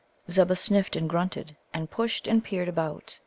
Zebbah 0.31 0.57
sniffed 0.57 0.95
and 0.95 1.07
grunted, 1.07 1.57
and 1.75 1.87
pushed 1.87 2.25
and 2.25 2.43
peered 2.43 2.67
about. 2.67 3.19